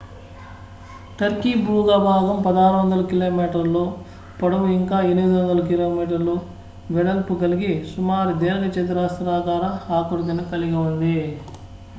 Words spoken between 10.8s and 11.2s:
ఉంది